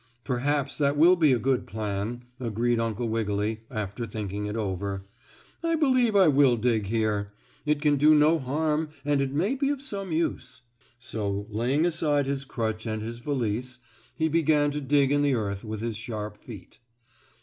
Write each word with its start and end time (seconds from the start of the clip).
"Perhaps 0.23 0.79
that 0.79 0.97
will 0.97 1.15
be 1.15 1.31
a 1.31 1.37
good 1.37 1.67
plan," 1.67 2.23
agreed 2.39 2.79
Uncle 2.79 3.07
Wiggily, 3.07 3.61
after 3.69 4.07
thinking 4.07 4.47
it 4.47 4.55
over. 4.55 5.05
"I 5.61 5.75
believe 5.75 6.15
I 6.15 6.27
will 6.27 6.57
dig 6.57 6.87
here. 6.87 7.29
It 7.67 7.83
can 7.83 7.97
do 7.97 8.15
no 8.15 8.39
harm 8.39 8.89
and 9.05 9.21
it 9.21 9.31
may 9.31 9.53
be 9.53 9.69
of 9.69 9.79
some 9.79 10.11
use." 10.11 10.61
So, 10.97 11.45
laying 11.51 11.85
aside 11.85 12.25
his 12.25 12.45
crutch 12.45 12.87
and 12.87 13.03
his 13.03 13.19
valise, 13.19 13.77
he 14.15 14.27
began 14.27 14.71
to 14.71 14.81
dig 14.81 15.11
in 15.11 15.21
the 15.21 15.35
earth 15.35 15.63
with 15.63 15.81
his 15.81 15.97
sharp 15.97 16.35
feet. 16.37 16.79